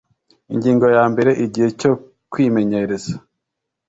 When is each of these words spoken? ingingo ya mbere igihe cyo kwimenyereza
ingingo 0.53 0.85
ya 0.95 1.03
mbere 1.11 1.31
igihe 1.45 1.69
cyo 1.79 1.91
kwimenyereza 2.31 3.13